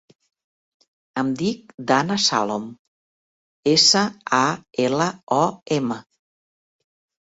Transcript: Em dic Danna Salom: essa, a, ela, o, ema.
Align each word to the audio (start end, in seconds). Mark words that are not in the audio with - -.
Em 1.23 1.29
dic 1.41 1.75
Danna 1.91 2.17
Salom: 2.25 2.67
essa, 3.77 4.05
a, 4.43 4.43
ela, 4.91 5.11
o, 5.41 5.43
ema. 5.81 6.05